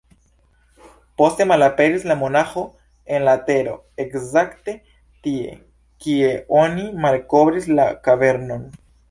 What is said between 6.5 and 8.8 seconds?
oni malkovris la kavernon.